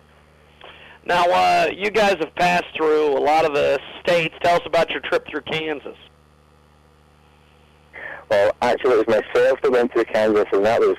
[1.05, 4.35] Now, uh, you guys have passed through a lot of the states.
[4.43, 5.97] Tell us about your trip through Kansas.
[8.31, 10.97] Well, actually, it was myself that went to Kansas, and that was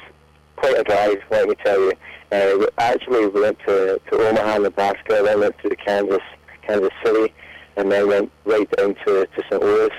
[0.56, 1.94] quite a drive, let me tell you.
[2.32, 6.22] Uh, actually, we went to, to Omaha, Nebraska, then went to the Kansas,
[6.66, 7.34] Kansas City,
[7.78, 9.62] and then went right down to, to St.
[9.62, 9.92] Louis.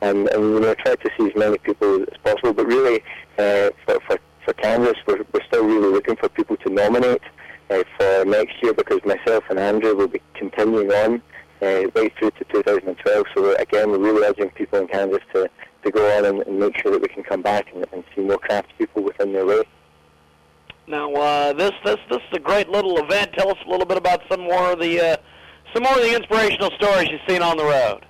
[0.00, 2.52] And, and you know, tried to see as many people as possible.
[2.52, 3.02] But really,
[3.38, 7.22] uh, for, for, for Kansas, we're, we're still really looking for people to nominate
[7.70, 11.22] uh, for next year because myself and Andrew will be continuing on
[11.62, 13.26] uh, right through to 2012.
[13.34, 15.48] So again, we're really urging people in Kansas to
[15.92, 18.38] go on and, and make sure that we can come back and, and see more
[18.38, 19.62] craftspeople within their way.
[20.86, 23.32] Now, uh, this this this is a great little event.
[23.34, 25.16] Tell us a little bit about some more of the uh,
[25.72, 28.04] some more of the inspirational stories you've seen on the road.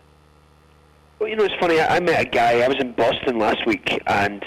[1.18, 1.78] Well, you know, it's funny.
[1.78, 2.60] I, I met a guy.
[2.60, 4.44] I was in Boston last week, and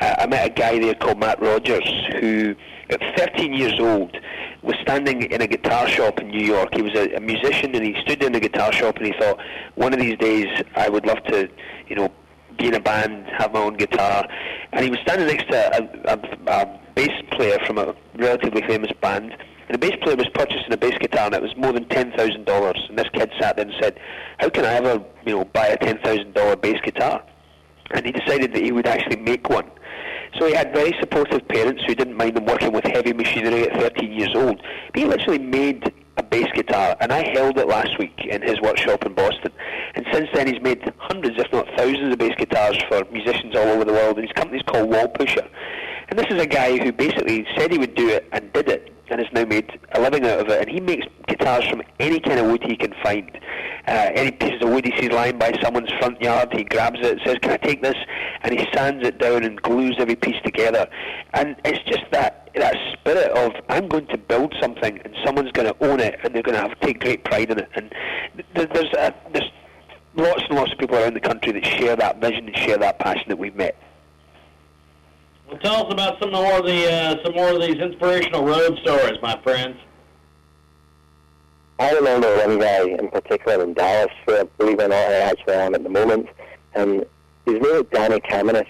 [0.00, 1.88] uh, I met a guy there called Matt Rogers,
[2.20, 2.54] who,
[2.90, 4.16] at 13 years old,
[4.62, 6.74] was standing in a guitar shop in New York.
[6.74, 9.40] He was a, a musician, and he stood in a guitar shop, and he thought,
[9.74, 10.46] one of these days,
[10.76, 11.48] I would love to,
[11.88, 12.12] you know,
[12.62, 14.26] be in a band, have my own guitar,
[14.72, 18.92] and he was standing next to a, a, a bass player from a relatively famous
[19.00, 19.32] band.
[19.68, 22.12] And the bass player was purchasing a bass guitar, and it was more than ten
[22.12, 22.80] thousand dollars.
[22.88, 23.98] And this kid sat there and said,
[24.38, 27.22] "How can I ever, you know, buy a ten thousand dollar bass guitar?"
[27.90, 29.68] And he decided that he would actually make one.
[30.38, 33.78] So he had very supportive parents who didn't mind him working with heavy machinery at
[33.78, 34.62] 13 years old.
[34.92, 38.60] But he literally made a bass guitar, and I held it last week in his
[38.60, 39.52] workshop in Boston.
[39.94, 43.68] And since then, he's made hundreds, if not thousands, of bass guitars for musicians all
[43.68, 44.18] over the world.
[44.18, 45.48] And his company's called Wall Pusher.
[46.08, 48.92] And this is a guy who basically said he would do it and did it,
[49.12, 50.60] and has now made a living out of it.
[50.60, 53.30] And he makes guitars from any kind of wood he can find.
[53.86, 57.18] Uh, any pieces of wood he sees lying by someone's front yard, he grabs it,
[57.24, 57.96] says, "Can I take this?"
[58.42, 60.88] And he sands it down and glues every piece together.
[61.34, 65.68] And it's just that that spirit of I'm going to build something and someone's going
[65.68, 67.68] to own it and they're going to have take great pride in it.
[67.74, 67.92] And
[68.54, 69.50] there's a, there's
[70.14, 72.98] lots and lots of people around the country that share that vision and share that
[72.98, 73.76] passion that we've met.
[75.52, 78.78] Well, tell us about some more of the uh, some more of these inspirational road
[78.78, 79.76] stories, my friends.
[81.78, 85.52] I remember one guy in particular in Dallas, where believe it or not, I actually
[85.52, 86.28] am at the moment,
[86.74, 87.04] and
[87.44, 88.66] his name is Danny Kamenis.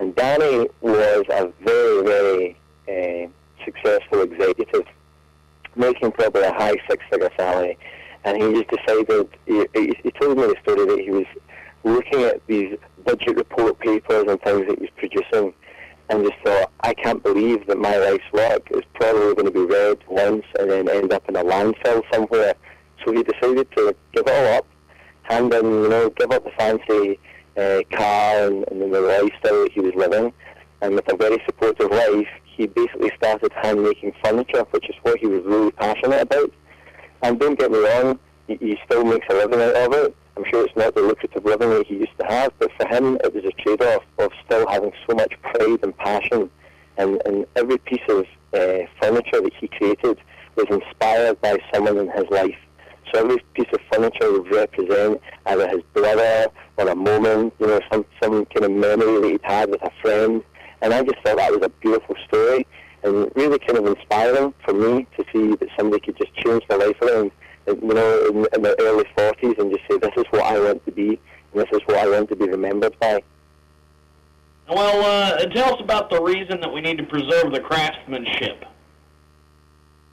[0.00, 2.56] And Danny was a very, very
[2.88, 4.86] uh, successful executive,
[5.76, 7.78] making probably a high six-figure salary.
[8.24, 11.26] And he just decided, he, he, he told me the story that he was
[11.84, 15.54] looking at these budget report papers and things that he was producing
[16.12, 19.64] and just thought, I can't believe that my life's work is probably going to be
[19.64, 22.54] read once and then end up in a landfill somewhere.
[23.02, 24.66] So he decided to give it all up,
[25.22, 27.18] hand in, you know, give up the fancy
[27.56, 30.32] uh, car and, and the lifestyle that he was living,
[30.82, 35.18] and with a very supportive wife, he basically started hand making furniture, which is what
[35.18, 36.52] he was really passionate about.
[37.22, 40.16] And don't get me wrong, he, he still makes a living out of it.
[40.36, 43.18] I'm sure it's not the lucrative living that he used to have, but for him
[43.22, 46.50] it was a trade-off of still having so much pride and passion.
[46.96, 50.18] And, and every piece of uh, furniture that he created
[50.56, 52.58] was inspired by someone in his life.
[53.12, 56.48] So every piece of furniture would represent either his brother
[56.78, 59.90] or a moment, you know, some, some kind of memory that he'd had with a
[60.00, 60.42] friend.
[60.80, 62.66] And I just thought that was a beautiful story
[63.04, 66.78] and really kind of inspiring for me to see that somebody could just change their
[66.78, 67.32] life around,
[67.66, 70.84] you know, in, in their early 40s and just say, this is what I want
[70.86, 71.18] to be
[71.52, 73.22] and this is what I want to be remembered by.
[74.68, 78.64] Well, uh, tell us about the reason that we need to preserve the craftsmanship.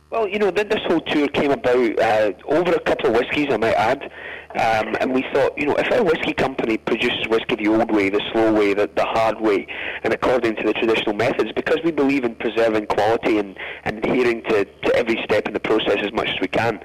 [0.10, 3.48] Well, you know, then this whole tour came about uh, over a couple of whiskies,
[3.52, 4.12] I might add.
[4.56, 8.10] Um, and we thought, you know, if a whiskey company produces whiskey the old way,
[8.10, 9.68] the slow way, the, the hard way,
[10.04, 14.42] and according to the traditional methods, because we believe in preserving quality and, and adhering
[14.46, 16.80] to, to every step in the process as much as we can,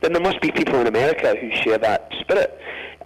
[0.00, 2.58] then there must be people in America who share that spirit.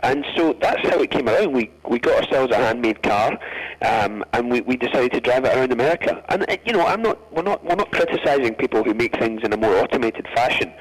[0.04, 1.52] And so that's how it came around.
[1.52, 3.38] We we got ourselves a handmade car,
[3.80, 6.22] um, and we, we decided to drive it around America.
[6.28, 9.40] And uh, you know, I'm not we're not we're not criticising people who make things
[9.42, 10.72] in a more automated fashion,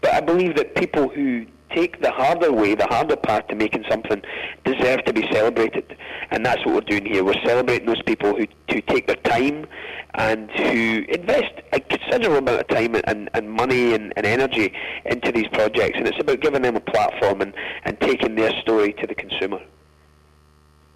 [0.00, 1.44] but I believe that people who
[1.74, 4.22] take the harder way, the harder path to making something,
[4.64, 5.96] deserve to be celebrated.
[6.30, 7.24] And that's what we're doing here.
[7.24, 9.66] We're celebrating those people who, who take their time
[10.14, 14.72] and who invest a considerable amount of time and, and money and, and energy
[15.04, 15.96] into these projects.
[15.96, 19.60] And it's about giving them a platform and, and taking their story to the consumer.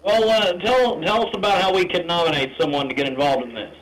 [0.03, 3.55] Well, uh, tell, tell us about how we can nominate someone to get involved in
[3.55, 3.75] this.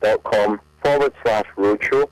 [0.00, 2.08] dot com forward slash roadshow.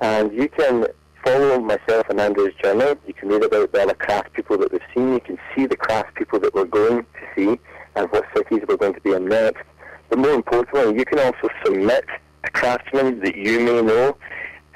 [0.00, 0.86] And you can
[1.24, 2.94] follow myself and Andrew's journey.
[3.06, 5.14] You can read about the other craft people that we've seen.
[5.14, 7.60] You can see the craft people that we're going to see
[7.96, 9.62] and what cities we're going to be in next.
[10.08, 12.04] But more importantly, you can also submit
[12.44, 14.16] a craftsman that you may know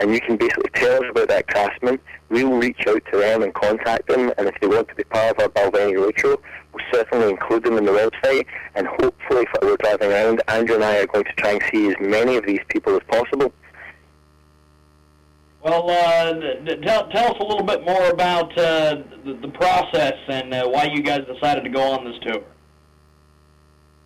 [0.01, 1.99] and you can basically tell us about that craftsman.
[2.29, 5.05] We will reach out to them and contact them, and if they want to be
[5.05, 6.41] part of our Balvenie Roadshow,
[6.73, 10.85] we'll certainly include them in the website, and hopefully if we're driving around, Andrew and
[10.85, 13.53] I are going to try and see as many of these people as possible.
[15.63, 16.35] Well, uh,
[16.83, 20.91] tell, tell us a little bit more about uh, the, the, process and uh, why
[20.93, 22.43] you guys decided to go on this tour.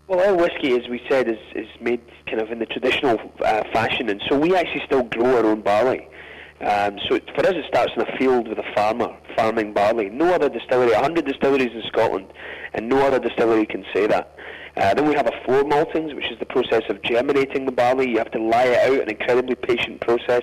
[0.09, 3.63] Well, our whiskey, as we said, is, is made kind of in the traditional uh,
[3.75, 6.09] fashion, and so we actually still grow our own barley.
[6.63, 10.09] Um, so it, for us, it starts in a field with a farmer farming barley.
[10.09, 12.27] No other distillery, 100 distilleries in Scotland,
[12.73, 14.35] and no other distillery can say that.
[14.79, 18.09] Uh, then we have a floor maltings, which is the process of germinating the barley.
[18.09, 20.43] You have to lie it out, an incredibly patient process.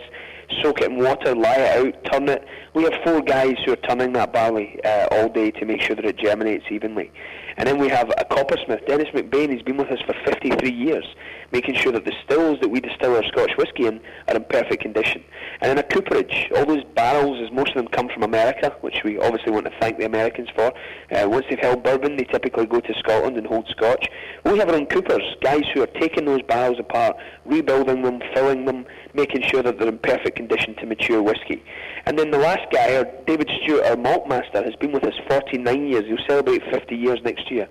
[0.62, 2.46] Soak it in water, lie it out, turn it.
[2.76, 5.96] We have four guys who are turning that barley uh, all day to make sure
[5.96, 7.12] that it germinates evenly.
[7.58, 9.52] And then we have a coppersmith, Dennis McBain.
[9.52, 11.06] He's been with us for 53 years,
[11.52, 14.82] making sure that the stills that we distill our Scotch whisky in are in perfect
[14.82, 15.24] condition.
[15.62, 16.52] And in a cooperage.
[16.56, 19.74] All those barrels, as most of them come from America, which we obviously want to
[19.80, 20.74] thank the Americans for.
[21.12, 24.08] Uh, once they've held bourbon, they typically go to Scotland and hold Scotch.
[24.44, 28.66] We have our own coopers, guys who are taking those barrels apart, rebuilding them, filling
[28.66, 31.64] them, making sure that they're in perfect condition to mature whisky.
[32.06, 35.16] And then the last guy, our David Stewart, our malt master, has been with us
[35.28, 36.06] 49 years.
[36.06, 37.68] He'll celebrate 50 years next year.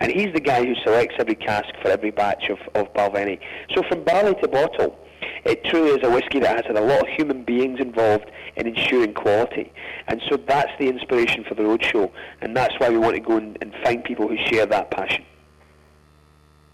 [0.00, 3.40] And he's the guy who selects every cask for every batch of, of Balvenie.
[3.74, 4.98] So from barley to bottle,
[5.44, 8.66] it truly is a whiskey that has had a lot of human beings involved in
[8.66, 9.72] ensuring quality.
[10.06, 12.10] And so that's the inspiration for the roadshow.
[12.40, 15.24] And that's why we want to go and, and find people who share that passion.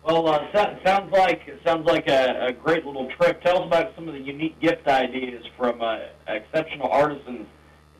[0.04, 3.42] Well, uh, so, sounds like sounds like a, a, great little trip.
[3.42, 7.46] Tell us about some of the unique gift ideas from uh, exceptional artisans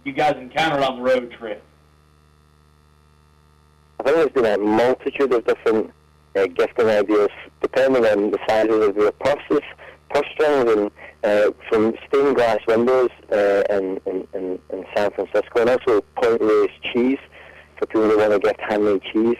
[0.05, 1.63] you guys encountered on the road trip.
[4.01, 5.93] I think there's been a multitude of different
[6.37, 9.63] uh, gifting ideas, depending on the sizes of your purses,
[10.11, 10.91] purse strings, and
[11.25, 16.71] uh, from stained glass windows uh, in, in, in, San Francisco, and also Point Reyes
[16.93, 17.19] cheese
[17.79, 19.37] for people who want to gift handmade cheese.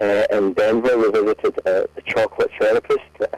[0.00, 3.28] Uh, in Denver, we visited a, a chocolate therapist, a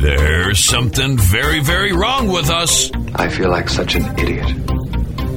[0.00, 2.90] There's something very, very wrong with us.
[3.14, 4.46] I feel like such an idiot.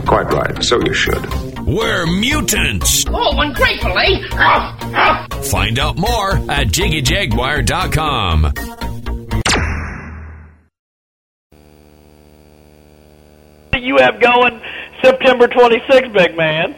[0.05, 1.25] Quite right, so you should.
[1.65, 3.05] We're mutants.
[3.07, 4.23] Oh, ungratefully.
[5.49, 8.53] Find out more at JiggyJaguar.com.
[13.79, 14.61] You have going
[15.01, 16.75] September 26th, big man.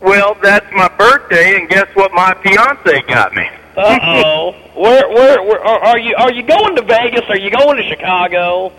[0.00, 3.48] Well, that's my birthday, and guess what my fiance got me?
[3.78, 4.52] Uh oh.
[4.74, 6.14] where, where, where are are you?
[6.16, 7.24] Are you going to Vegas?
[7.28, 8.72] Are you going to Chicago?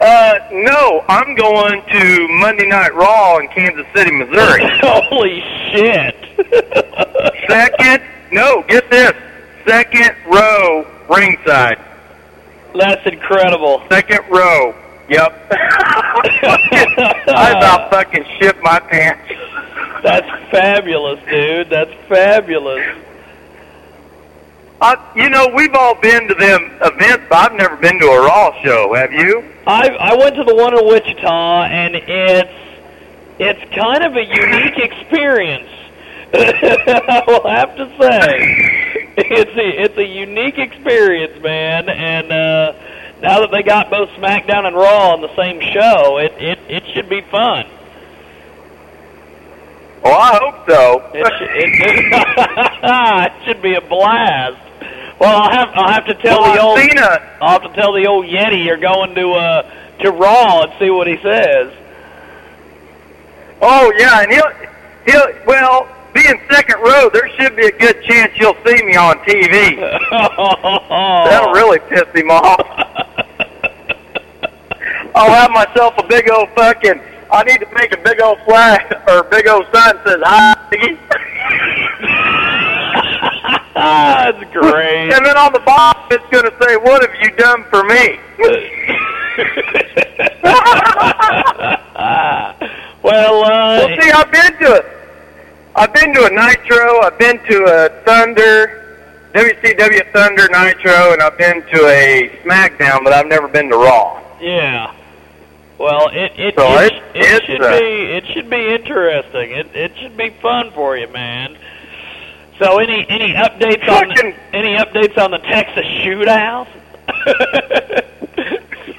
[0.00, 4.62] Uh, no, I'm going to Monday Night Raw in Kansas City, Missouri.
[4.82, 6.14] Holy shit!
[7.48, 9.12] Second, no, get this,
[9.66, 11.78] second row ringside.
[12.74, 13.82] That's incredible.
[13.90, 14.74] Second row,
[15.08, 15.48] Yep.
[15.52, 19.32] I about fucking shit my pants.
[20.02, 21.70] That's fabulous, dude.
[21.70, 22.98] That's fabulous.
[24.80, 28.26] I, you know, we've all been to them events, but I've never been to a
[28.26, 28.94] Raw show.
[28.94, 29.44] Have you?
[29.64, 32.50] I I went to the one in Wichita, and it's
[33.38, 35.68] it's kind of a unique experience.
[36.34, 41.88] I will have to say, it's a it's a unique experience, man.
[41.88, 42.72] And uh,
[43.20, 46.84] now that they got both SmackDown and Raw on the same show, it it it
[46.92, 47.66] should be fun.
[50.02, 51.10] Well, I hope so.
[51.14, 54.58] It, it, it should be a blast.
[55.20, 56.78] Well, I'll have I'll have to tell Well, the old
[57.40, 59.62] I'll have to tell the old Yeti you're going to uh
[60.00, 61.72] to Raw and see what he says.
[63.60, 64.50] Oh yeah, and he'll
[65.06, 69.18] he'll well, being second row, there should be a good chance you'll see me on
[69.18, 69.76] TV.
[70.10, 72.60] That'll really piss him off.
[75.14, 77.00] I'll have myself a big old fucking.
[77.32, 80.54] I need to make a big old flag or big old sign that says "Hi."
[80.70, 80.98] Iggy."
[83.74, 85.10] That's great.
[85.12, 88.18] and then on the bottom, it's going to say, "What have you done for me?"
[93.02, 94.84] well, uh, well, see, I've been to it.
[95.74, 97.00] I've been to a Nitro.
[97.00, 103.14] I've been to a Thunder, WCW Thunder Nitro, and I've been to a SmackDown, but
[103.14, 104.20] I've never been to Raw.
[104.38, 104.92] Yeah.
[105.82, 109.50] Well, it it So it, it's- it should uh, be it should be interesting.
[109.50, 111.56] It it should be fun for you, man.
[112.60, 116.68] So any any updates on the, any updates on the Texas shootout?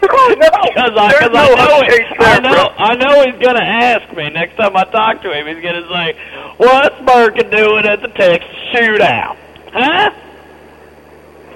[0.06, 2.68] Oh, no, Because I, cause no I know, updates I know, bro.
[2.78, 5.48] I know he's gonna ask me next time I talk to him.
[5.48, 6.14] He's gonna say,
[6.58, 9.38] "What's Birkin doing at the Texas shootout?"
[9.72, 10.12] Huh?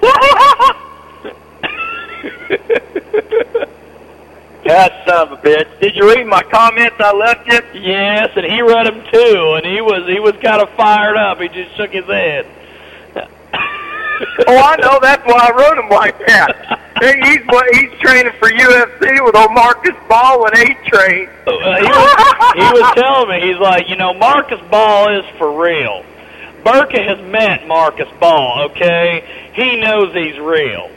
[4.68, 5.80] That son of a bitch.
[5.80, 7.80] Did you read my comments I left you?
[7.80, 11.40] Yes, and he read them too, and he was he was kind of fired up.
[11.40, 12.46] He just shook his head.
[14.46, 14.98] Oh, I know.
[15.00, 16.80] That's why I wrote him like that.
[17.00, 21.28] He's what he's training for UFC with old Marcus Ball and A Train.
[21.46, 25.62] Uh, he, was, he was telling me, he's like, you know, Marcus Ball is for
[25.62, 26.04] real.
[26.64, 29.24] Burka has met Marcus Ball, okay?
[29.54, 30.90] He knows he's real.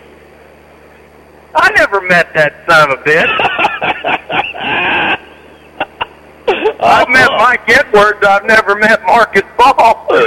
[1.54, 3.38] I never met that son of a bitch.
[6.84, 8.26] I've met Mike Edwards.
[8.26, 10.08] I've never met Marcus Ball.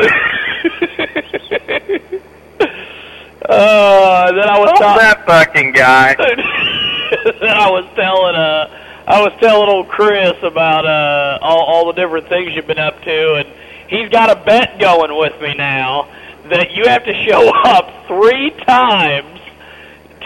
[3.47, 5.03] Uh, then I was Oh, talking.
[5.03, 6.15] that fucking guy.
[7.41, 8.71] then I was telling uh,
[9.07, 13.03] I was telling old Chris about uh all, all the different things you've been up
[13.03, 13.47] to, and
[13.89, 16.09] he's got a bet going with me now
[16.49, 19.39] that you have to show up three times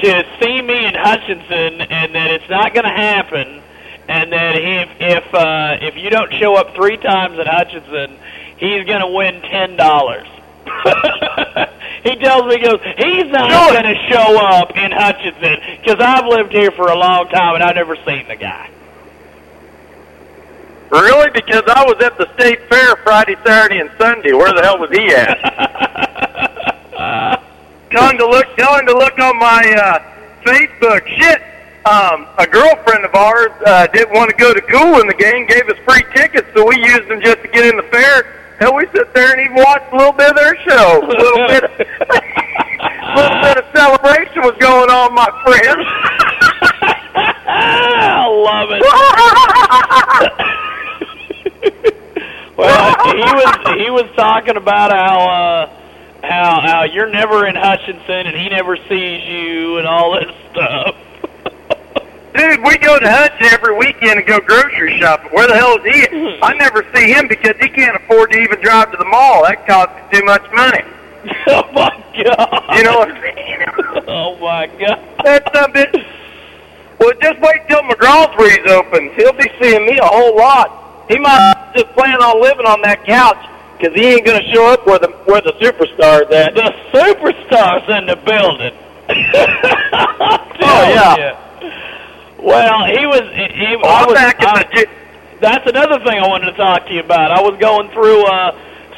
[0.02, 3.62] to see me in Hutchinson, and that it's not going to happen,
[4.08, 8.18] and that if if uh, if you don't show up three times at Hutchinson,
[8.56, 10.28] he's going to win ten dollars.
[12.04, 16.26] he tells me, he goes, he's not going to show up in Hutchinson because I've
[16.26, 18.70] lived here for a long time and I've never seen the guy.
[20.90, 21.30] Really?
[21.30, 24.32] Because I was at the state fair Friday, Saturday, and Sunday.
[24.32, 25.38] Where the hell was he at?
[27.90, 28.46] Tell him to look.
[28.56, 30.00] Tell him to look on my uh,
[30.44, 31.06] Facebook.
[31.06, 31.42] Shit.
[31.86, 35.46] Um, a girlfriend of ours uh, didn't want to go to Cool in the game,
[35.46, 38.24] gave us free tickets, so we used them just to get in the fair.
[38.58, 41.00] Hell, we sit there and even watched a little bit of their show.
[41.00, 41.70] A little bit, of,
[43.16, 45.78] little bit of celebration was going on, my friend.
[47.48, 48.82] I love it.
[52.58, 55.68] well, he was he was talking about how uh,
[56.38, 60.94] how how you're never in Hutchinson and he never sees you and all this stuff.
[62.34, 65.30] Dude, we go to Hutch every weekend and go grocery shopping.
[65.32, 66.38] Where the hell is he?
[66.40, 69.44] I never see him because he can't afford to even drive to the mall.
[69.44, 70.84] That costs too much money.
[71.48, 71.90] oh my
[72.22, 72.76] god!
[72.76, 73.64] You know what I'm saying?
[74.06, 75.02] Oh my god!
[75.24, 76.06] That's a bit.
[77.00, 79.12] Well, just wait till McGraw's Breeze opens.
[79.16, 81.06] He'll be seeing me a whole lot.
[81.08, 83.38] He might just plan on living on that couch
[83.78, 86.54] because he ain't gonna show up where the where the superstar's at.
[86.54, 88.74] The superstar's in the building.
[90.60, 92.36] Oh, yeah.
[92.40, 93.22] Well, he was.
[93.34, 94.14] He, Oh, I was.
[94.14, 94.86] back in I- the
[95.40, 97.30] that's another thing I wanted to talk to you about.
[97.30, 98.52] I was going through uh,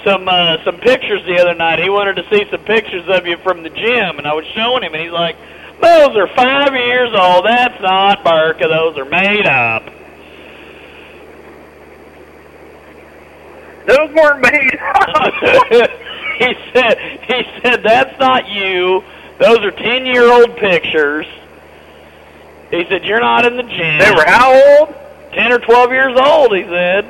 [0.05, 1.79] some uh, some pictures the other night.
[1.81, 4.83] He wanted to see some pictures of you from the gym, and I was showing
[4.83, 5.37] him, and he's like,
[5.81, 7.45] "Those are five years old.
[7.45, 8.66] That's not Burka.
[8.69, 9.85] Those are made up."
[13.87, 14.79] Those weren't made.
[14.81, 15.35] up.
[16.38, 19.03] he said, "He said that's not you.
[19.38, 21.27] Those are ten year old pictures."
[22.71, 24.95] He said, "You're not in the gym." They were how old?
[25.33, 26.55] Ten or twelve years old.
[26.57, 27.05] He said.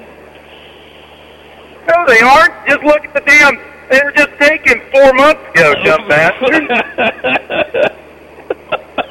[1.89, 2.53] No, they aren't.
[2.69, 3.59] Just look at the damn.
[3.91, 6.55] They were just taken four months ago, dumb bastard.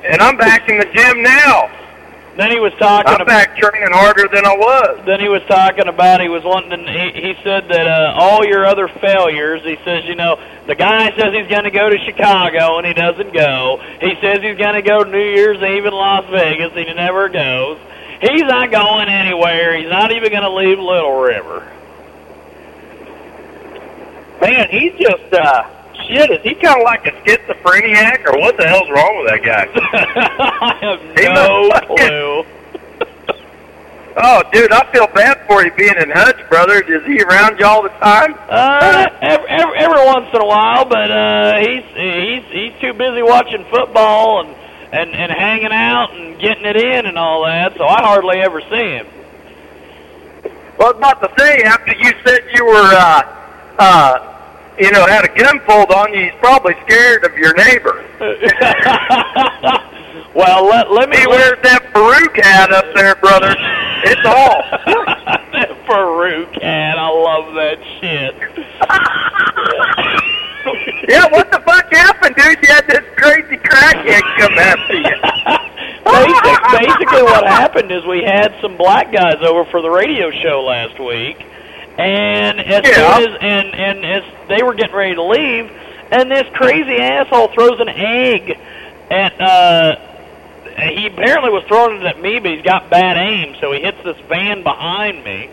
[0.06, 1.70] and I'm back in the gym now.
[2.38, 3.08] Then he was talking.
[3.08, 5.06] I'm about, back training harder than I was.
[5.06, 6.86] Then he was talking about he was wanting.
[6.86, 9.62] To, he, he said that uh, all your other failures.
[9.64, 12.94] He says, you know, the guy says he's going to go to Chicago and he
[12.94, 13.84] doesn't go.
[14.00, 17.28] He says he's going to go New Year's Eve in Las Vegas and he never
[17.28, 17.78] goes.
[18.22, 19.78] He's not going anywhere.
[19.78, 21.68] He's not even going to leave Little River.
[24.42, 25.79] Man, he's just uh
[26.10, 26.30] shit.
[26.32, 29.70] Is he kind of like a schizophrenic, or what the hell's wrong with that guy?
[30.62, 32.44] I have He no fucking- clue.
[34.22, 36.82] Oh, dude, I feel bad for you being in Hutch, brother.
[36.82, 38.34] Is he around you all the time?
[38.50, 43.22] Uh, every, every, every once in a while, but uh, he's he's he's too busy
[43.22, 44.56] watching football and
[44.92, 47.78] and and hanging out and getting it in and all that.
[47.78, 49.08] So I hardly ever see him.
[50.78, 53.22] Well, I was about to say, after you said you were, uh,
[53.78, 54.39] uh,
[54.80, 58.06] you know, had a gun pulled on you, he's probably scared of your neighbor.
[60.34, 61.18] well, let let me.
[61.18, 63.54] He wears that Farouk hat up there, brother.
[64.06, 64.64] It's all.
[65.54, 68.36] that Farouk hat, I love that shit.
[71.10, 72.58] yeah, what the fuck happened, dude?
[72.64, 75.16] You had this crazy crackhead come after you.
[76.06, 80.64] Basic, basically, what happened is we had some black guys over for the radio show
[80.64, 81.46] last week,
[82.00, 83.18] and as Yeah.
[83.18, 85.70] soon as and and as they were getting ready to leave,
[86.12, 88.58] and this crazy asshole throws an egg
[89.12, 89.40] at.
[89.42, 89.96] uh
[90.94, 93.98] He apparently was throwing it at me, but he's got bad aim, so he hits
[94.04, 95.50] this van behind me.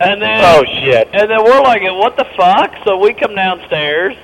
[0.00, 1.08] And then, Oh, shit.
[1.12, 4.14] And then we're like, "What the fuck?" So we come downstairs,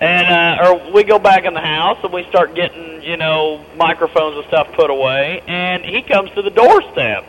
[0.00, 0.26] and
[0.60, 4.36] uh, or we go back in the house and we start getting you know microphones
[4.36, 7.24] and stuff put away and he comes to the doorstep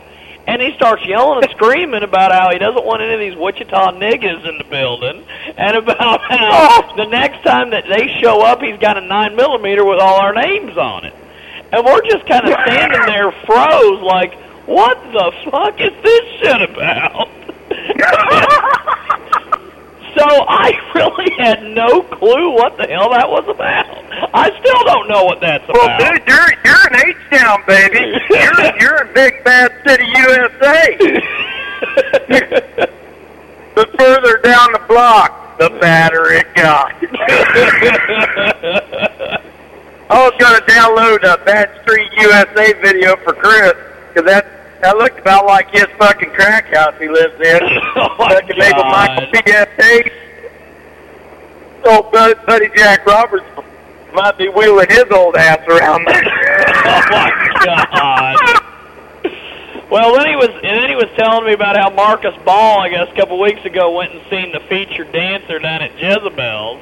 [0.46, 3.92] and he starts yelling and screaming about how he doesn't want any of these Wichita
[3.92, 5.24] niggas in the building
[5.56, 9.84] and about how the next time that they show up he's got a nine millimeter
[9.84, 11.14] with all our names on it
[11.72, 14.34] and we're just kind of standing there froze like
[14.66, 17.28] what the fuck is this shit about
[20.16, 24.09] So I really had no clue what the hell that was about.
[24.12, 26.00] I still don't know what that's Well, about.
[26.00, 28.18] Well, dude, you're you're in H Town, baby.
[28.30, 30.96] You're you're in Big Bad City, USA.
[33.74, 36.94] the further down the block, the badder it got.
[40.10, 43.74] I was gonna download a Bad Street USA video for Chris
[44.08, 44.44] because that
[44.82, 47.60] that looked about like his fucking crack house he lives in.
[47.96, 49.68] Oh my fucking Mabel Michael God.
[51.82, 53.46] Oh, buddy, buddy Jack Roberts
[54.14, 58.62] might be wheeling his old ass around oh my god.
[59.90, 62.90] Well, then he was, and then he was telling me about how Marcus Ball, I
[62.90, 66.80] guess, a couple weeks ago, went and seen the featured dancer down at Jezebel's,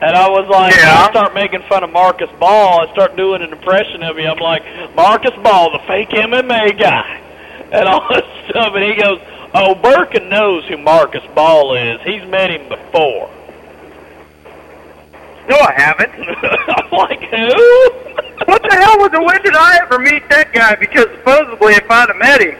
[0.00, 1.06] and I was like, Yeah.
[1.06, 2.86] I start making fun of Marcus Ball.
[2.86, 4.30] I start doing an impression of him.
[4.30, 4.62] I'm like,
[4.94, 7.20] Marcus Ball, the fake MMA guy,
[7.72, 8.74] and all this stuff.
[8.74, 9.20] And he goes,
[9.52, 12.00] Oh, Birkin knows who Marcus Ball is.
[12.02, 13.28] He's met him before.
[15.50, 16.12] No, I haven't.
[16.14, 17.90] I'm like, who?
[18.46, 19.20] What the hell was it?
[19.20, 20.76] When did I ever meet that guy?
[20.76, 22.56] Because supposedly, if I'd have met him,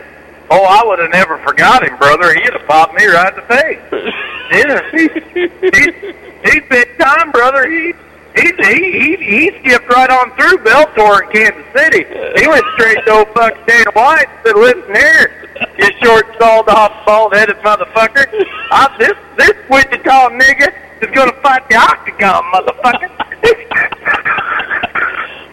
[0.50, 2.35] oh, I would have never forgot him, brother.
[2.35, 4.14] He'd have popped me right in the face.
[4.50, 5.94] Yeah, he, he's,
[6.42, 7.70] he's big time, brother.
[7.70, 7.92] He
[8.40, 12.05] he he he, he skipped right on through Bellator in Kansas City.
[12.40, 15.48] He went straight to old fucking Dana White and said, "Listen here,
[15.79, 18.26] you short, sawed off, bald-headed motherfucker.
[18.72, 20.72] I, this this Wichita nigga
[21.03, 23.11] is gonna fight the octagon, motherfucker."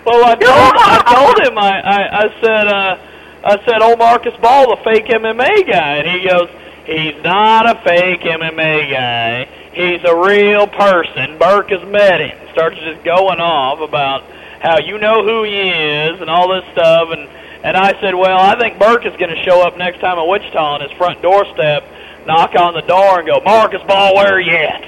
[0.06, 2.98] Well, I told I told him I I, I said uh,
[3.44, 6.50] I said old Marcus Ball, the fake MMA guy, and he goes,
[6.86, 9.48] he's not a fake MMA guy.
[9.78, 11.38] He's a real person.
[11.38, 12.36] Burke has met him.
[12.52, 14.24] Starts just going off about
[14.60, 17.30] how you know who he is and all this stuff, and
[17.64, 20.28] and I said, well, I think Burke is going to show up next time in
[20.28, 21.84] Wichita on his front doorstep,
[22.26, 24.84] knock on the door, and go, Marcus Ball, where are you at?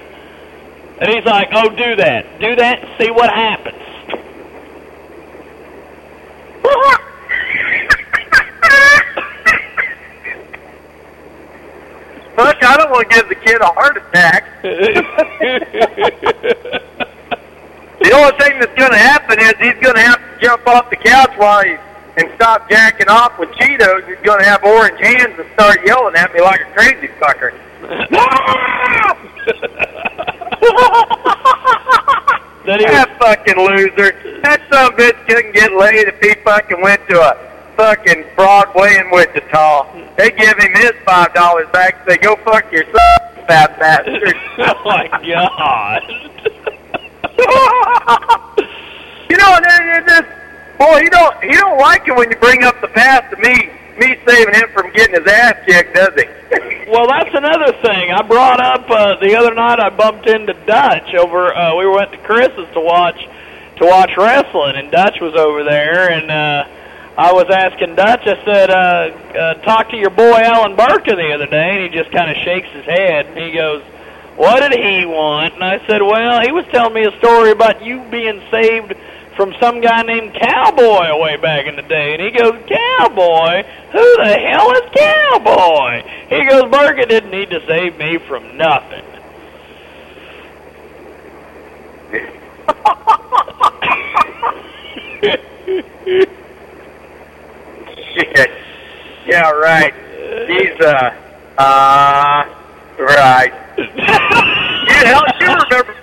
[1.02, 3.78] And he's like, oh, do that, do that, and see what happens.
[12.40, 14.46] Fuck, I don't want to give the kid a heart attack.
[14.64, 14.72] the
[18.16, 20.96] only thing that's going to happen is he's going to have to jump off the
[20.96, 21.76] couch while he
[22.16, 24.08] and stop jacking off with Cheetos.
[24.08, 27.12] He's going to have orange hands and start yelling at me like a crazy he
[32.66, 34.16] that fucking loser.
[34.44, 37.49] that son of a bitch couldn't get laid if he fucking went to a
[37.80, 39.88] fucking Broadway in Wichita.
[40.18, 42.06] They give him his five dollars back.
[42.06, 44.36] They go fuck yourself, fat bastard.
[44.60, 46.04] oh my god.
[49.30, 50.28] you know, and it just
[50.78, 53.70] boy, he don't he don't like it when you bring up the past to me
[53.98, 56.26] me saving him from getting his ass kicked, does he?
[56.92, 58.12] well, that's another thing.
[58.12, 59.80] I brought up uh, the other night.
[59.80, 61.56] I bumped into Dutch over.
[61.56, 63.26] Uh, we went to Chris's to watch
[63.78, 66.66] to watch wrestling, and Dutch was over there, and uh,
[67.20, 68.22] I was asking Dutch.
[68.24, 71.90] I said, uh, uh, "Talk to your boy Alan Burka the other day," and he
[71.90, 73.26] just kind of shakes his head.
[73.26, 73.84] And he goes,
[74.38, 77.84] "What did he want?" And I said, "Well, he was telling me a story about
[77.84, 78.96] you being saved."
[79.36, 82.14] from some guy named Cowboy way back in the day.
[82.14, 83.64] And he goes, Cowboy?
[83.94, 86.04] Who the hell is Cowboy?
[86.28, 89.06] He goes, Burka didn't need to save me from nothing.
[98.14, 98.52] Shit.
[99.26, 99.94] Yeah, right.
[100.48, 101.16] He's, uh,
[101.58, 102.46] uh,
[103.00, 103.54] right.
[103.78, 105.96] you hell, you remember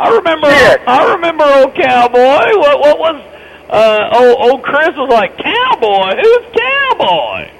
[0.00, 0.46] I remember.
[0.46, 2.16] I remember old cowboy.
[2.16, 2.80] What?
[2.80, 3.22] What was?
[3.68, 6.16] Uh, old, old Chris was like cowboy.
[6.16, 7.50] Who's cowboy?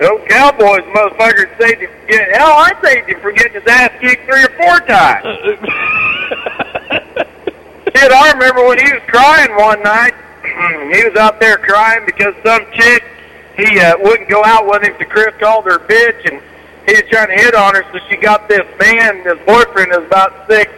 [0.00, 2.32] Old cowboys, motherfucker, saved him from getting.
[2.34, 5.26] Hell, I saved him from getting his ass kicked three or four times.
[7.96, 10.14] Shit, I remember when he was crying one night.
[10.94, 13.04] He was out there crying because some chick
[13.56, 14.94] he uh, wouldn't go out with him.
[14.98, 16.42] So Chris called her bitch and
[16.86, 20.06] he was trying to hit on her, so she got this man, this boyfriend is
[20.06, 20.72] about six.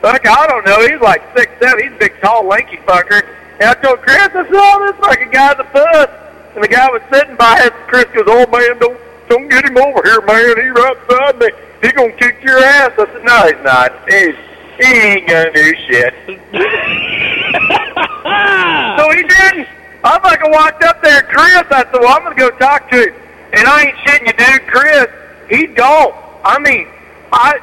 [0.00, 1.84] Fuck, I don't know, he's like six, seven.
[1.84, 3.22] He's a big, tall, lanky fucker.
[3.60, 6.08] And I told Chris, I said, oh, this fucking guy's a puss.
[6.54, 7.72] And the guy was sitting by us.
[7.86, 8.98] Chris goes, oh, man, don't,
[9.28, 10.56] don't get him over here, man.
[10.60, 11.50] He right beside me.
[11.82, 12.92] He gonna kick your ass.
[12.98, 13.92] I said, no, he's not.
[14.08, 14.34] He's,
[14.80, 16.14] he ain't gonna do shit.
[18.98, 19.03] so
[19.38, 19.68] didn't.
[20.04, 21.64] I fucking walked up there, Chris.
[21.70, 23.14] I said, well, I'm gonna go talk to him.
[23.52, 24.66] And I ain't shitting you, dude.
[24.68, 25.06] Chris,
[25.48, 26.14] he don't.
[26.44, 26.88] I mean,
[27.32, 27.60] I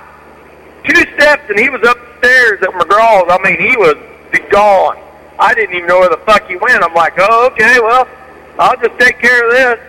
[0.83, 3.29] two steps and he was upstairs at McGraw's.
[3.29, 3.95] I mean, he was
[4.51, 4.97] gone.
[5.39, 6.83] I didn't even know where the fuck he went.
[6.83, 8.07] I'm like, oh, okay, well,
[8.59, 9.79] I'll just take care of this.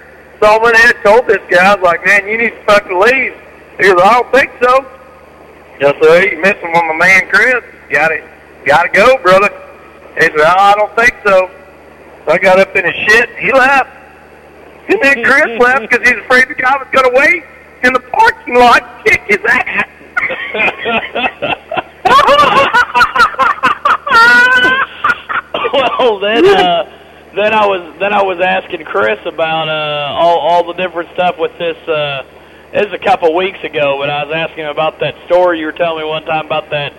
[0.41, 2.65] So I went ahead and told this guy, I was like, man, you need to
[2.65, 3.35] fucking leave.
[3.77, 4.87] He goes, I don't think so.
[5.81, 7.65] Said, hey, you messing with my man Chris.
[7.91, 8.23] Gotta,
[8.65, 9.51] gotta go, brother.
[10.15, 11.51] He said, oh, I don't think so.
[12.25, 13.37] So I got up in his shit.
[13.39, 13.91] He left.
[14.89, 17.43] And then Chris left because he's afraid the guy was going to wait
[17.83, 19.89] in the parking lot kick his ass.
[25.73, 26.85] well, then, uh,
[27.35, 31.39] then I was then I was asking Chris about uh, all all the different stuff
[31.39, 31.77] with this.
[31.89, 32.25] Uh,
[32.73, 35.67] this is a couple weeks ago, but I was asking him about that story you
[35.67, 36.93] were telling me one time about that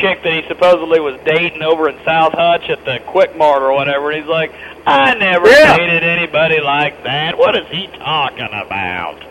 [0.00, 3.72] chick that he supposedly was dating over in South Hutch at the Quick Mart or
[3.72, 4.10] whatever.
[4.10, 4.52] And he's like,
[4.86, 5.76] I never Yeah.
[5.76, 7.36] dated anybody like that.
[7.38, 9.22] What is he talking about?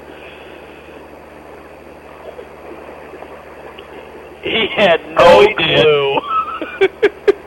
[4.43, 6.87] He had no Oh, he clue.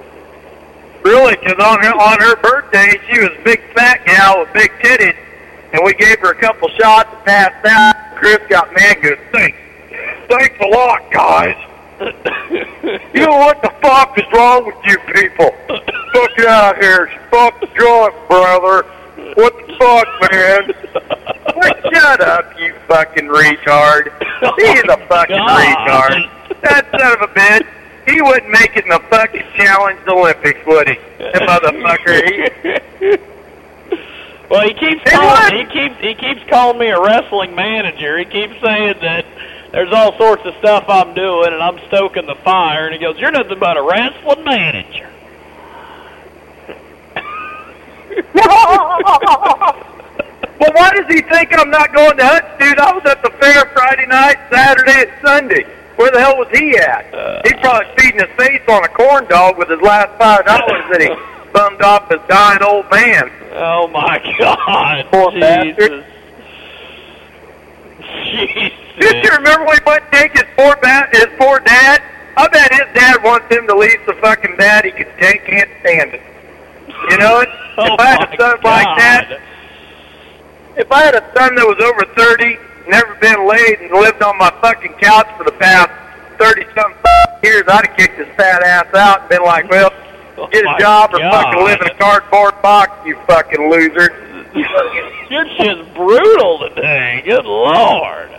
[1.05, 4.71] Really, because on her on her birthday, she was a big fat gal with big
[4.83, 5.15] titties,
[5.75, 8.17] and we gave her a couple shots and passed out.
[8.17, 9.59] Chris got mad, goes, "Thanks,
[10.31, 11.57] thanks a lot, guys."
[12.01, 15.51] You know what the fuck is wrong with you people?
[16.13, 18.83] Fuck you out here, fuck drunk, brother.
[19.35, 20.75] What the fuck, man?
[21.57, 24.13] Well, shut up, you fucking retard.
[24.59, 26.11] He's a fucking God.
[26.13, 26.61] retard.
[26.63, 27.67] That son of a bitch.
[28.07, 30.99] He wouldn't make it in the fucking challenge Olympics, would he?
[31.19, 32.23] That motherfucker.
[33.01, 33.17] He,
[34.51, 38.19] Well, he keeps calling, he keeps he keeps calling me a wrestling manager.
[38.19, 39.25] He keeps saying that
[39.75, 42.87] there's all sorts of stuff I'm doing and I'm stoking the fire.
[42.87, 45.11] And he goes, "You're nothing but a wrestling manager."
[48.35, 49.75] well,
[50.75, 52.79] why does he think I'm not going to Hutch, dude?
[52.79, 55.65] I was at the fair Friday night, Saturday, and Sunday.
[55.97, 57.07] Where the hell was he at?
[57.45, 60.85] He's uh, probably feeding his face on a corn dog with his last five dollars
[60.93, 61.09] that he
[61.53, 63.29] bummed off his dying old man.
[63.55, 66.05] Oh my God, Poor Jesus, bastard.
[68.23, 68.84] Jesus.
[68.99, 72.03] Did you remember when he went take his poor ba- his poor dad?
[72.37, 75.71] I bet his dad wants him to leave so fucking bad he can take, can't
[75.81, 76.23] stand it.
[77.11, 77.49] You know it?
[77.77, 79.41] Oh if I had a son like that,
[80.77, 84.39] if I had a son that was over 30, never been laid, and lived on
[84.39, 85.91] my fucking couch for the past
[86.39, 87.03] 30 something
[87.43, 89.91] years, I'd have kicked his fat ass out and been like, well,
[90.39, 91.33] Oh get a job or God.
[91.33, 94.23] fucking live in a cardboard box, you fucking loser.
[95.31, 97.23] You're just brutal today.
[97.25, 98.31] Good lord.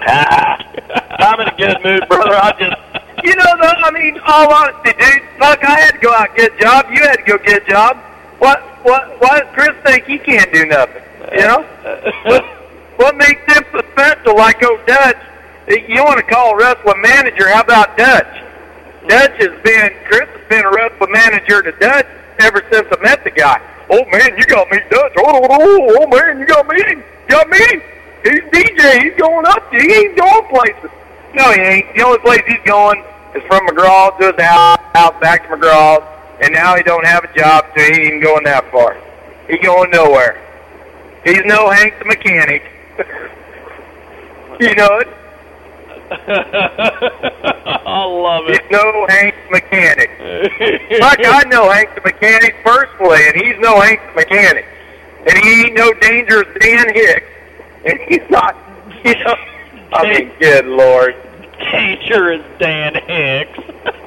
[1.20, 2.34] I'm in a good mood, brother.
[2.34, 5.22] I just you know, the, I mean, all honesty, dude.
[5.38, 6.86] Fuck, I had to go out get a job.
[6.90, 7.96] You had to go get a job.
[8.38, 8.60] What?
[8.82, 9.20] What?
[9.20, 11.02] Why does Chris think he can't do nothing?
[11.32, 11.62] You know?
[12.24, 12.44] what,
[12.96, 14.36] what makes him so special?
[14.36, 15.18] Like old Dutch.
[15.68, 17.48] You want to call a wrestling manager?
[17.48, 18.42] How about Dutch?
[19.06, 22.06] Dutch has been Chris has been a wrestling manager to Dutch
[22.40, 23.60] ever since I met the guy.
[23.90, 25.12] Oh man, you got me Dutch.
[25.18, 26.78] Oh, oh, oh, oh man, you got me.
[26.78, 27.82] You got me.
[28.22, 29.02] He's DJ.
[29.02, 29.70] He's going up.
[29.72, 30.90] He ain't going places.
[31.34, 31.94] No, he ain't.
[31.94, 33.02] The only place he's going
[33.34, 36.04] is from McGraw to his house, out back to McGraw,
[36.40, 38.96] and now he don't have a job, so he ain't going that far.
[39.48, 40.40] He going nowhere.
[41.24, 42.62] He's no Hank the mechanic.
[44.60, 45.08] you know it.
[47.86, 48.60] I love it.
[48.60, 50.10] He's no Hank the mechanic.
[50.98, 54.66] Fuck, I know Hank the mechanic personally, and he's no Hank the mechanic.
[55.26, 57.26] And he ain't no dangerous Dan Hicks.
[57.84, 58.56] And he's not,
[59.04, 59.34] you know,
[59.92, 61.14] I mean, good lord.
[61.58, 63.58] Dangerous Dan Hicks.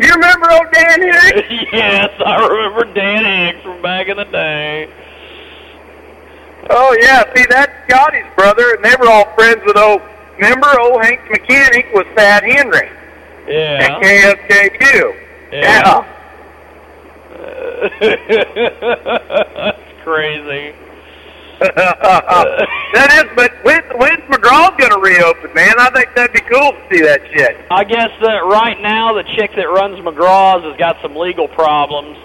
[0.00, 1.48] You remember old Dan Hicks?
[1.72, 4.88] yes, I remember Dan Hicks from back in the day.
[6.70, 10.00] Oh yeah, see that's Scotty's brother, and they were all friends with old.
[10.36, 12.88] Remember, old Hank mechanic was Thad Henry
[13.48, 13.98] Yeah.
[13.98, 15.16] at KSKQ.
[15.50, 16.04] Yeah.
[19.56, 20.74] That's crazy.
[21.60, 25.74] that is, but when, when's McGraw's going to reopen, man?
[25.78, 27.56] I think that'd be cool to see that shit.
[27.68, 32.16] I guess that right now the chick that runs McGraw's has got some legal problems,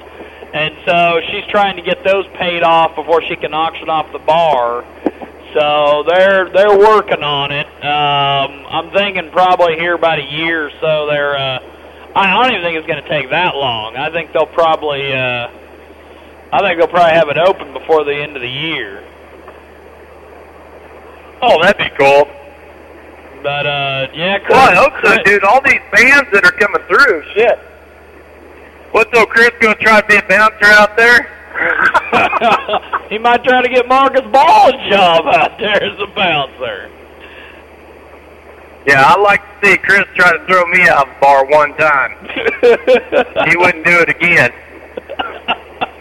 [0.53, 4.19] and so she's trying to get those paid off before she can auction off the
[4.19, 4.85] bar.
[5.53, 7.65] So they're they're working on it.
[7.83, 11.07] Um, I'm thinking probably here about a year or so.
[11.07, 11.59] They're uh,
[12.15, 13.97] I don't even think it's going to take that long.
[13.97, 15.49] I think they'll probably uh,
[16.53, 19.03] I think they'll probably have it open before the end of the year.
[21.45, 22.23] Oh, that'd be cool.
[23.43, 25.43] But uh, yeah, Chris, Well, I hope so, Chris- dude.
[25.43, 27.59] All these bands that are coming through, shit.
[28.91, 31.27] What's old Chris going to try to be a bouncer out there?
[33.09, 36.89] he might try to get Marcus Ball a job out there as a bouncer.
[38.87, 41.73] Yeah, I'd like to see Chris try to throw me out of the bar one
[41.75, 42.17] time.
[43.49, 44.51] he wouldn't do it again.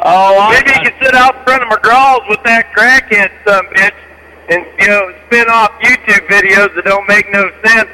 [0.08, 3.68] Oh, I, Maybe he could sit out in front of McGraw's with that crackhead some
[3.76, 4.00] bitch
[4.48, 7.92] and, you know, spin off YouTube videos that don't make no sense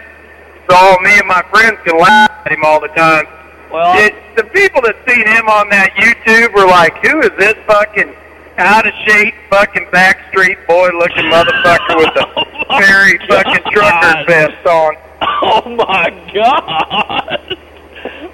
[0.70, 3.26] so all me and my friends can laugh at him all the time.
[3.72, 7.56] Well, it, the people that seen him on that YouTube were like, who is this
[7.66, 8.14] fucking
[8.58, 14.66] out of shape fucking backstreet boy looking motherfucker with the oh fairy fucking trucker vest
[14.68, 14.96] on?
[15.26, 17.58] Oh my God!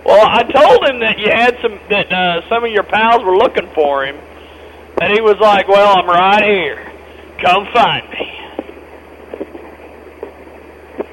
[0.09, 3.37] Well, I told him that you had some that uh, some of your pals were
[3.37, 4.17] looking for him,
[4.99, 6.91] and he was like, "Well, I'm right here.
[7.37, 8.33] Come find me."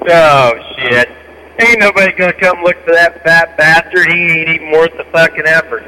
[0.08, 1.10] Oh shit.
[1.60, 4.10] Ain't nobody gonna come look for that fat bastard.
[4.10, 5.84] He ain't even worth the fucking effort.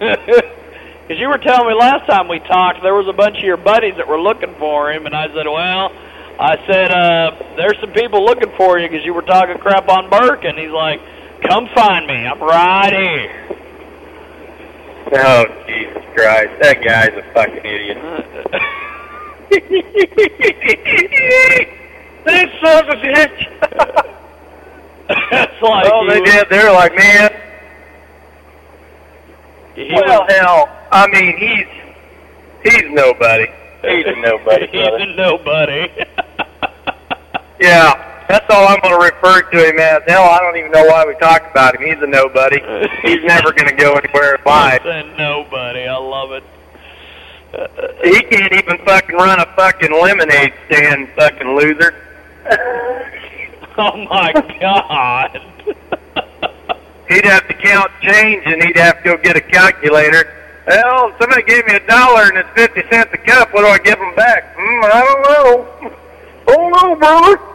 [1.02, 3.56] Because you were telling me last time we talked, there was a bunch of your
[3.56, 5.92] buddies that were looking for him, and I said, "Well,"
[6.38, 10.08] I said, uh, "There's some people looking for you because you were talking crap on
[10.08, 11.00] Burke," and he's like,
[11.42, 12.26] "Come find me.
[12.26, 13.30] I'm right here."
[15.14, 17.98] Oh Jesus Christ, that guy's a fucking idiot.
[22.24, 23.38] this son of a bitch.
[25.30, 26.48] That's oh, like oh, they did.
[26.48, 27.30] They were like, man.
[29.76, 31.66] Well, was- hell, I mean, he's
[32.72, 33.46] he's nobody.
[33.82, 34.66] He's a nobody.
[34.68, 34.98] He's brother.
[34.98, 35.88] a nobody.
[37.60, 37.92] Yeah,
[38.28, 40.02] that's all I'm going to refer to him as.
[40.06, 41.86] Hell, I don't even know why we talk about him.
[41.86, 42.60] He's a nobody.
[43.02, 44.82] He's never going to go anywhere in life.
[44.82, 45.86] He's a nobody.
[45.86, 46.44] I love it.
[48.02, 51.94] He can't even fucking run a fucking lemonade stand, fucking loser.
[53.78, 55.40] Oh my God.
[57.08, 60.30] He'd have to count change and he'd have to go get a calculator.
[60.66, 63.52] Well, somebody gave me a dollar and it's 50 cents a cup.
[63.54, 64.54] What do I give them back?
[64.56, 65.96] Mm, I don't know.
[66.48, 67.51] Oh no, brother.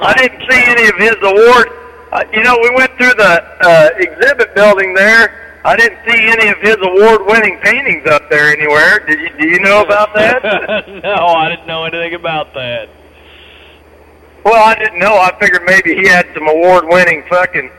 [0.00, 1.70] I didn't see any of his awards.
[2.10, 5.60] Uh, you know, we went through the uh, exhibit building there.
[5.64, 9.00] I didn't see any of his award-winning paintings up there anywhere.
[9.00, 9.30] Did you?
[9.38, 10.42] Do you know about that?
[11.02, 12.88] no, I didn't know anything about that.
[14.44, 15.14] Well, I didn't know.
[15.18, 17.70] I figured maybe he had some award-winning fucking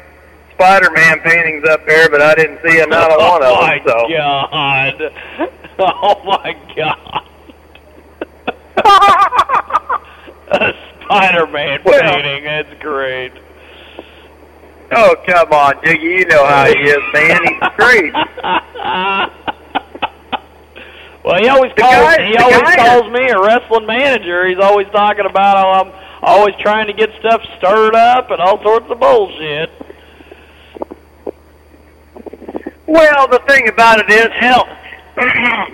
[0.53, 3.81] Spider-Man paintings up there, but I didn't see another one of oh them.
[3.87, 4.07] So.
[4.51, 5.49] my God.
[5.81, 7.28] Oh my God.
[10.51, 10.73] A
[11.03, 12.43] Spider-Man Well- painting.
[12.43, 13.31] That's great.
[14.91, 16.01] Oh, come on, Jiggy.
[16.03, 17.39] You know how he is, man.
[17.45, 18.13] He's great.
[21.23, 24.47] Well, he always The calls guy- he always guy calls me a wrestling manager.
[24.47, 25.91] He's always talking about how I'm
[26.23, 29.69] always trying to get stuff stirred up and all sorts of bullshit.
[32.87, 34.67] Well, the thing about it is, hell,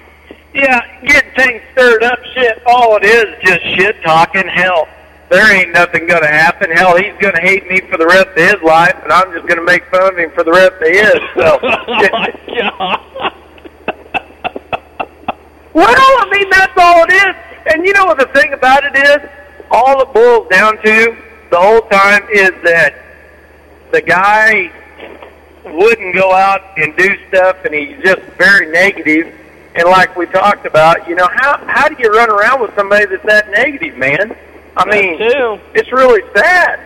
[0.55, 2.63] yeah, getting things stirred up, shit.
[2.65, 4.47] All it is just shit talking.
[4.47, 4.87] Hell,
[5.29, 6.71] there ain't nothing gonna happen.
[6.71, 9.63] Hell, he's gonna hate me for the rest of his life, and I'm just gonna
[9.63, 11.15] make fun of him for the rest of his.
[11.35, 11.75] So, oh,
[15.73, 17.35] well, I mean, that's all it is.
[17.73, 19.29] And you know what the thing about it is?
[19.69, 21.17] All it boils down to
[21.49, 22.95] the whole time is that
[23.91, 24.71] the guy
[25.65, 29.33] wouldn't go out and do stuff, and he's just very negative.
[29.75, 33.05] And like we talked about, you know, how how do you run around with somebody
[33.05, 34.35] that's that negative, man?
[34.77, 35.17] I mean,
[35.73, 36.79] it's really sad.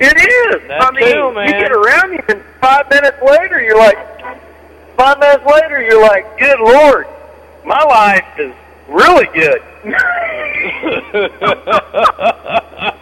[0.00, 0.68] It is.
[0.68, 1.46] That I mean, too, man.
[1.46, 3.98] you get around him, and five minutes later, you're like,
[4.96, 7.08] five minutes later, you're like, good lord,
[7.64, 8.54] my life is
[8.88, 9.60] really good.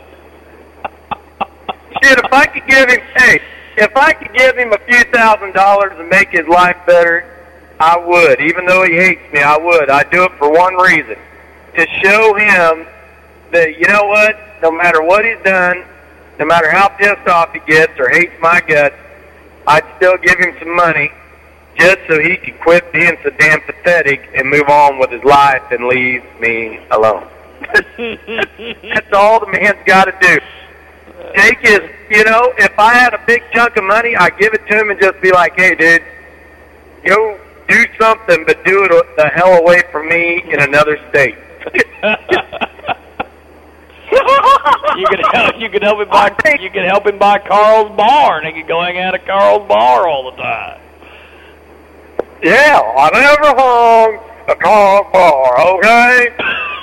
[2.02, 3.42] Shit, if I could give him, hey,
[3.76, 7.36] if I could give him a few thousand dollars and make his life better,
[7.79, 8.41] I would.
[8.41, 9.91] Even though he hates me, I would.
[9.91, 11.16] I'd do it for one reason.
[11.77, 12.87] To show him
[13.53, 15.85] that, you know what, no matter what he's done,
[16.39, 18.97] no matter how pissed off he gets or hates my guts,
[19.66, 21.11] I'd still give him some money
[21.77, 25.62] just so he could quit being so damn pathetic and move on with his life
[25.70, 27.29] and leave me alone.
[27.99, 30.39] That's all the man's got to do.
[31.35, 34.66] Take his, you know, if I had a big chunk of money, I'd give it
[34.68, 36.03] to him and just be like, hey, dude,
[37.05, 37.39] go
[37.69, 41.37] do something, but do it the hell away from me in another state.
[44.97, 48.39] you could help, you could help him buy you could help him buy Carl's bar,
[48.39, 50.81] and he could go hang out at Carl's bar all the time.
[52.43, 56.29] Yeah, I never hung a Carl's bar, okay?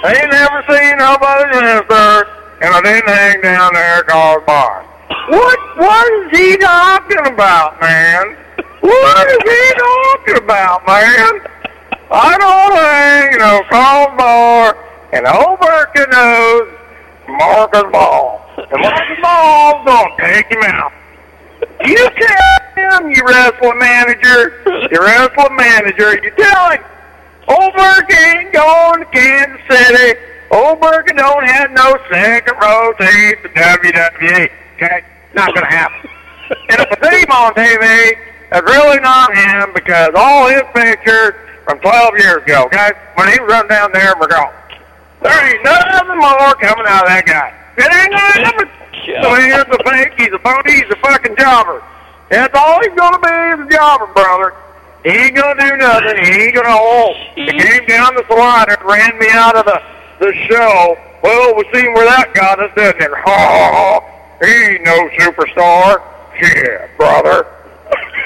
[0.04, 1.46] I ain't never seen nobody
[1.88, 2.26] there,
[2.62, 4.86] and I didn't hang down there at car bar.
[5.30, 8.36] What, what is he talking about, man?
[8.84, 11.40] What is he talking about, man?
[12.12, 14.78] I don't hang no car bar,
[15.14, 16.68] and Birkin knows
[17.28, 18.44] Marcus Ball.
[18.58, 20.92] And Marcus Ball's gonna take him out.
[21.86, 24.60] You tell him, you wrestling manager,
[24.92, 26.84] you wrestling manager, you tell him,
[27.48, 30.20] old ain't going to Kansas City.
[30.52, 34.50] Old don't have no second row seat for WWE.
[34.76, 35.04] Okay?
[35.34, 36.10] Not gonna happen.
[36.70, 41.34] and if see him on TV, it's really not him because all his pictures
[41.66, 42.92] from 12 years ago, okay?
[43.16, 44.54] When he running down there and we're gone.
[45.22, 47.50] There ain't nothing more coming out of that guy.
[47.78, 48.70] It ain't nothing.
[49.24, 50.14] So here's the fake.
[50.20, 50.84] He's a phony.
[50.84, 51.82] He's a fucking jobber.
[52.30, 54.54] That's all he's gonna be is a jobber, brother.
[55.04, 56.24] He ain't gonna do nothing.
[56.24, 57.16] He ain't gonna hold.
[57.36, 59.82] He came down the slider and ran me out of the
[60.20, 60.98] the show.
[61.24, 63.12] Well, we seen where that got us, didn't it?
[63.12, 64.46] Ha ha ha.
[64.46, 66.02] He ain't no superstar.
[66.40, 67.48] Yeah, brother.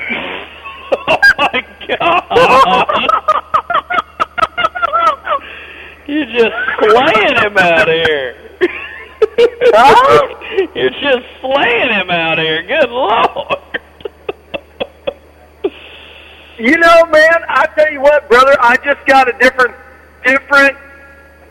[1.08, 2.98] oh my god!
[6.08, 8.36] You're just slaying him out here.
[10.76, 12.64] You're just slaying him out here.
[12.64, 13.60] Good lord.
[16.58, 19.76] You know, man, I tell you what, brother, I just got a different,
[20.26, 20.76] different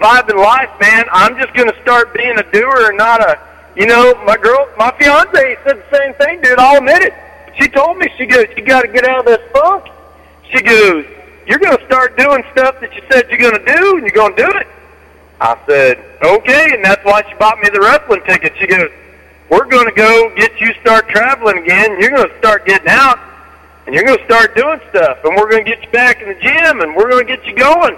[0.00, 1.04] vibe in life, man.
[1.12, 3.38] I'm just gonna start being a doer and not a,
[3.76, 6.58] you know, my girl, my fiance said the same thing, dude.
[6.58, 7.12] I'll admit it.
[7.58, 9.86] She told me, she goes, you got to get out of this funk.
[10.50, 11.06] She goes,
[11.46, 14.50] you're gonna start doing stuff that you said you're gonna do, and you're gonna do
[14.58, 14.66] it.
[15.40, 18.52] I said, okay, and that's why she bought me the wrestling ticket.
[18.58, 18.90] She goes,
[19.48, 22.00] we're gonna go get you start traveling again.
[22.00, 23.20] You're gonna start getting out
[23.86, 26.28] and you're going to start doing stuff, and we're going to get you back in
[26.28, 27.96] the gym, and we're going to get you going.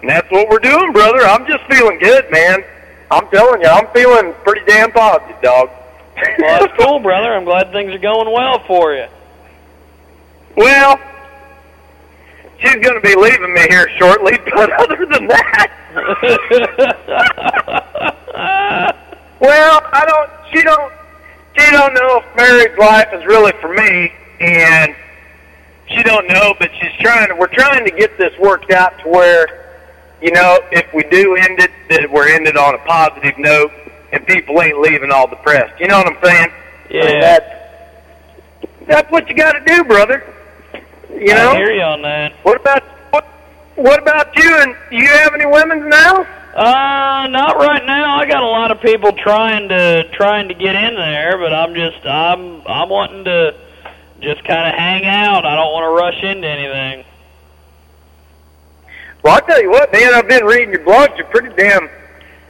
[0.00, 1.20] And that's what we're doing, brother.
[1.20, 2.64] I'm just feeling good, man.
[3.10, 5.70] I'm telling you, I'm feeling pretty damn positive, dog.
[6.38, 7.34] Well, that's cool, brother.
[7.34, 9.06] I'm glad things are going well for you.
[10.56, 10.98] Well,
[12.60, 15.70] she's going to be leaving me here shortly, but other than that,
[19.40, 20.30] well, I don't.
[20.52, 20.92] She don't.
[21.56, 24.94] She don't know if married life is really for me, and
[25.88, 27.34] she don't know, but she's trying to.
[27.34, 29.80] We're trying to get this worked out to where,
[30.20, 33.72] you know, if we do end it, that we're ended on a positive note,
[34.12, 35.78] and people ain't leaving all depressed.
[35.80, 36.52] You know what I'm saying?
[36.90, 37.02] Yeah.
[37.02, 37.54] I mean, that's
[38.86, 40.24] that's what you got to do, brother.
[41.10, 41.50] You know.
[41.52, 42.32] I hear you on that.
[42.42, 43.24] What about what?
[43.76, 44.56] What about you?
[44.56, 46.26] And you have any women now?
[46.54, 48.16] Uh, not right now.
[48.16, 51.74] I got a lot of people trying to trying to get in there, but I'm
[51.74, 53.54] just I'm I'm wanting to
[54.20, 55.44] just kind of hang out.
[55.44, 57.04] I don't want to rush into anything.
[59.22, 61.16] Well, I tell you what, man, I've been reading your blogs.
[61.16, 61.88] You're pretty damn.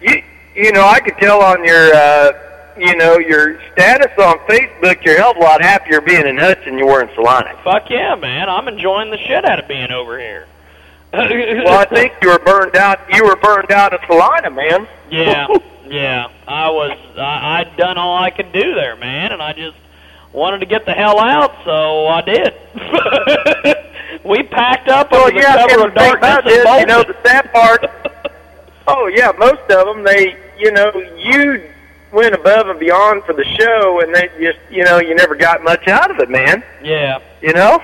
[0.01, 0.23] You
[0.59, 2.33] you know, I could tell on your uh,
[2.77, 5.05] you know your status on Facebook.
[5.05, 7.59] You're a hell of a lot happier being in Hutch than you were in Salina.
[7.63, 8.49] Fuck yeah, man!
[8.49, 10.47] I'm enjoying the shit out of being over here.
[11.13, 12.99] well, I think you were burned out.
[13.15, 14.89] You were burned out at Salina, man.
[15.11, 15.47] Yeah,
[15.87, 16.29] yeah.
[16.47, 16.99] I was.
[17.17, 19.77] I, I'd done all I could do there, man, and I just
[20.33, 22.55] wanted to get the hell out, so I did.
[24.25, 26.81] we packed up well, the yeah, cover of the darkness bolted.
[26.81, 27.87] you know, the sad part.
[28.87, 31.71] oh yeah, most of them they, you know, you
[32.13, 35.63] went above and beyond for the show, and they just, you know, you never got
[35.63, 36.63] much out of it, man.
[36.83, 37.21] Yeah.
[37.41, 37.83] You know.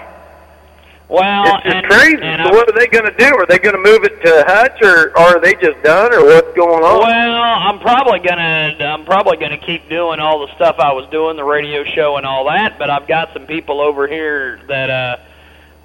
[1.09, 2.23] Well, it's just and, crazy.
[2.23, 3.37] and so what are they going to do?
[3.37, 6.25] Are they going to move it to Hutch, or, or are they just done, or
[6.25, 7.01] what's going on?
[7.01, 11.37] Well, I'm probably gonna I'm probably gonna keep doing all the stuff I was doing,
[11.37, 12.79] the radio show and all that.
[12.79, 15.17] But I've got some people over here that uh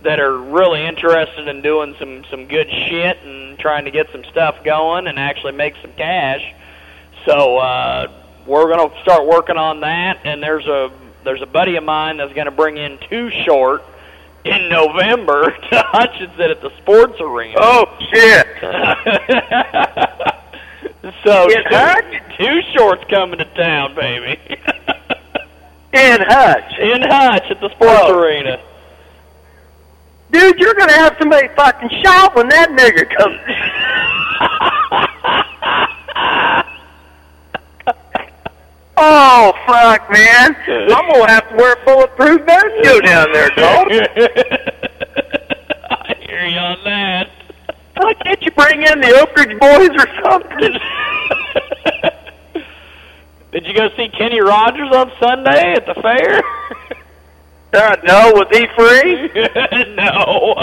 [0.04, 4.24] that are really interested in doing some some good shit and trying to get some
[4.24, 6.54] stuff going and actually make some cash.
[7.30, 8.07] So uh,
[8.47, 10.21] we're gonna start working on that.
[10.23, 10.89] And there's a
[11.23, 13.84] there's a buddy of mine that's gonna bring in Too Short
[14.45, 17.53] in November to Hutchinson at the sports arena.
[17.59, 18.47] Oh shit!
[21.23, 22.15] so In two, Hutch?
[22.39, 24.39] Too Short's coming to town, baby.
[25.91, 26.77] In Hutch.
[26.80, 28.59] In Hutch at the sports arena.
[30.32, 33.39] Dude, you're going to have somebody fucking shout when that nigger comes.
[39.00, 40.56] Oh fuck, man!
[40.68, 42.66] I'm gonna have to wear a bulletproof vest
[43.06, 43.88] down there, dog.
[45.91, 47.30] I hear you on that.
[47.95, 50.72] Why can't you bring in the Oak Ridge Boys or something?
[53.52, 56.41] Did you go see Kenny Rogers on Sunday at the fair?
[57.72, 59.30] Uh, no, was he free?
[59.95, 60.56] no.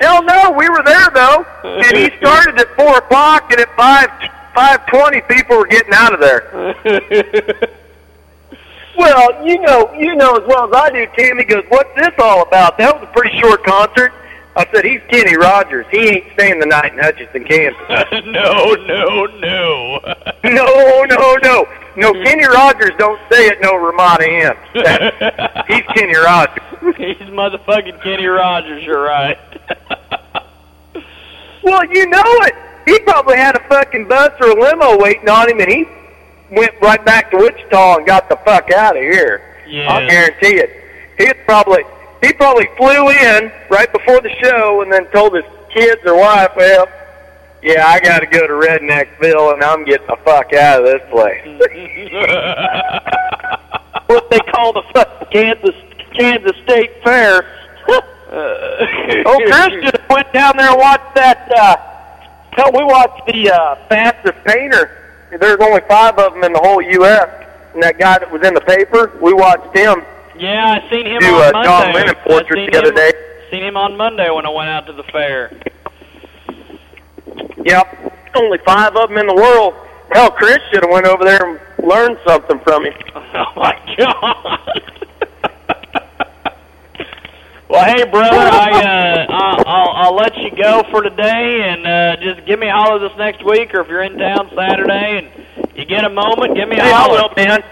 [0.00, 4.10] Hell no, we were there though, and he started at four o'clock, and at five
[4.54, 6.74] five twenty, people were getting out of there.
[8.96, 11.06] Well, you know, you know as well as I do.
[11.16, 14.12] Tim, he goes, "What's this all about?" That was a pretty short concert.
[14.56, 15.84] I said, "He's Kenny Rogers.
[15.90, 17.80] He ain't staying the night in Hutchinson, Kansas."
[18.26, 19.98] no, no, no.
[20.44, 22.12] no, no, no, no.
[22.22, 24.54] Kenny Rogers don't stay at no Ramada Inn.
[24.84, 26.62] That- He's Kenny Rogers.
[26.96, 29.38] He's motherfucking Kenny Rogers, you're right.
[31.64, 32.54] Well, you know it.
[32.84, 35.86] He probably had a fucking bus or a limo waiting on him, and he
[36.50, 39.42] went right back to Wichita and got the fuck out of here.
[39.66, 39.92] Yeah.
[39.92, 40.70] I'll guarantee it.
[41.18, 41.84] He probably
[42.22, 46.50] he probably flew in right before the show and then told his kids or wife,
[46.56, 46.88] "Well,
[47.62, 51.02] yeah, I got to go to Redneckville and I'm getting the fuck out of this
[51.10, 51.44] place."
[54.06, 55.74] what they call the fucking Kansas
[56.14, 57.46] Kansas State Fair.
[59.26, 61.50] oh, Christian went down there and watched that.
[61.56, 61.76] Uh,
[62.56, 65.00] hell, we watched the uh, fastest painter.
[65.38, 67.28] There's only five of them in the whole U.S.
[67.74, 70.04] And that guy that was in the paper, we watched him
[70.38, 71.68] Yeah, I seen him do on a Monday.
[71.68, 73.12] John Lennon I portrait seen the other him, day.
[73.50, 75.50] Seen him on Monday when I went out to the fair.
[77.64, 79.74] Yep, only five of them in the world.
[80.12, 82.94] Hell, Chris should have went over there and learned something from him.
[83.36, 85.06] Oh my god.
[87.74, 92.16] Well, hey, brother, I uh, I'll, I'll I'll let you go for today, and uh,
[92.22, 95.76] just give me a holler this next week, or if you're in town Saturday and
[95.76, 97.22] you get a moment, give me a Hey, holler.
[97.22, 97.62] will, man.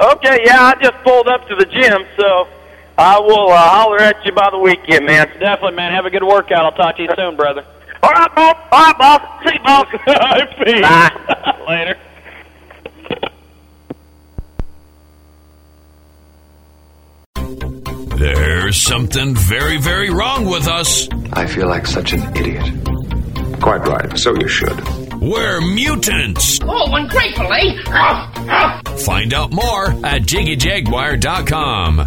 [0.00, 2.48] Okay, yeah, I just pulled up to the gym, so
[2.96, 5.26] I will uh, holler at you by the weekend, man.
[5.38, 5.92] Definitely, man.
[5.92, 6.64] Have a good workout.
[6.64, 7.64] I'll talk to you soon, brother.
[8.02, 8.56] All right, boss.
[8.72, 9.44] All right, boss.
[9.44, 9.86] See you, boss.
[10.80, 11.64] Bye.
[11.68, 11.98] Later.
[18.70, 21.08] There's something very, very wrong with us.
[21.32, 22.62] I feel like such an idiot.
[23.60, 24.80] Quite right, so you should.
[25.20, 26.60] We're mutants.
[26.62, 28.80] Oh, ungrateful, eh?
[28.98, 32.06] Find out more at jiggyjaguar.com.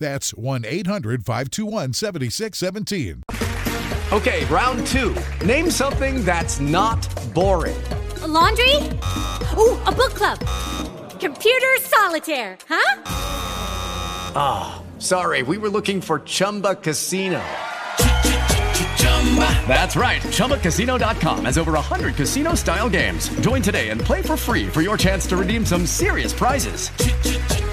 [0.00, 3.22] That's 1 800 521 7617.
[4.12, 5.14] Okay, round two.
[5.46, 7.80] Name something that's not boring.
[8.22, 8.74] A laundry?
[9.56, 10.40] Ooh, a book club.
[11.20, 13.02] Computer solitaire, huh?
[14.34, 17.42] Ah, oh, sorry, we were looking for Chumba Casino.
[19.68, 20.22] That's right.
[20.22, 23.28] ChumbaCasino.com has over 100 casino style games.
[23.40, 26.90] Join today and play for free for your chance to redeem some serious prizes.